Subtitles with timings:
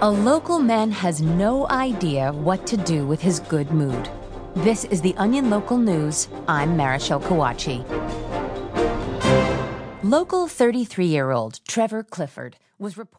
[0.00, 4.08] A local man has no idea what to do with his good mood.
[4.54, 6.28] This is the Onion Local News.
[6.46, 7.82] I'm Marichelle Kawachi.
[10.04, 13.18] Local 33 year old Trevor Clifford was reported.